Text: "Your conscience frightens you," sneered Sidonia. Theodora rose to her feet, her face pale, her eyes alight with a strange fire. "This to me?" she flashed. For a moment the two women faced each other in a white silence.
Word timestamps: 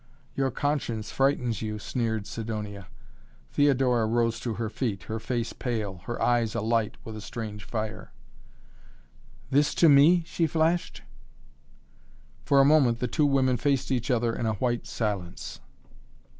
"Your 0.35 0.49
conscience 0.49 1.11
frightens 1.11 1.61
you," 1.61 1.77
sneered 1.77 2.25
Sidonia. 2.25 2.87
Theodora 3.51 4.07
rose 4.07 4.39
to 4.39 4.55
her 4.55 4.67
feet, 4.67 5.03
her 5.03 5.19
face 5.19 5.53
pale, 5.53 5.99
her 6.05 6.19
eyes 6.19 6.55
alight 6.55 6.97
with 7.03 7.15
a 7.15 7.21
strange 7.21 7.65
fire. 7.65 8.11
"This 9.51 9.75
to 9.75 9.87
me?" 9.87 10.23
she 10.25 10.47
flashed. 10.47 11.03
For 12.45 12.59
a 12.59 12.65
moment 12.65 12.97
the 12.97 13.07
two 13.07 13.27
women 13.27 13.57
faced 13.57 13.91
each 13.91 14.09
other 14.09 14.35
in 14.35 14.47
a 14.47 14.53
white 14.53 14.87
silence. 14.87 15.59